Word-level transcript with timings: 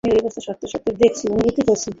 আমি 0.03 0.11
ঐ 0.11 0.21
অবস্থা 0.21 0.41
সত্যসত্যই 0.47 0.97
দেখেছি, 1.01 1.23
অনুভূতি 1.27 1.61
করেছি। 1.67 1.89